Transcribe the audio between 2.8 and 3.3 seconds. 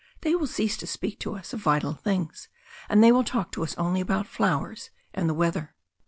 and they will